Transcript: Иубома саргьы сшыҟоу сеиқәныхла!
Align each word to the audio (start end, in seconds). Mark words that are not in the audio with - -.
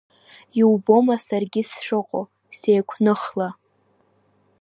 Иубома 0.59 1.15
саргьы 1.25 1.61
сшыҟоу 1.69 2.25
сеиқәныхла! 2.57 3.49